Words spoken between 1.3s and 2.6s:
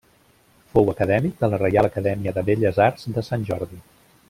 de la Reial Acadèmia de